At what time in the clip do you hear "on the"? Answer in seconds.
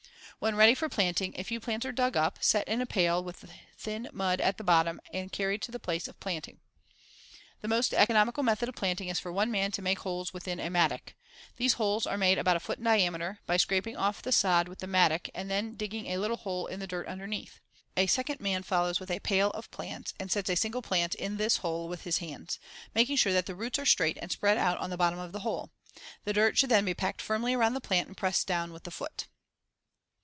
24.79-24.97